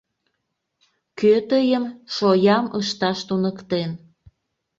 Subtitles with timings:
[1.19, 3.91] Кӧ тыйым шоям ышташ туныктен?